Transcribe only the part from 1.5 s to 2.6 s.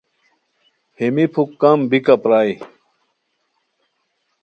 کم بیکہ پرائے